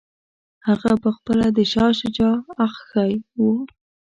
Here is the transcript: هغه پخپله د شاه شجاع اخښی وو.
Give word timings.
هغه 0.67 0.91
پخپله 1.03 1.47
د 1.57 1.59
شاه 1.71 1.91
شجاع 1.99 2.35
اخښی 2.65 3.13
وو. 3.39 3.51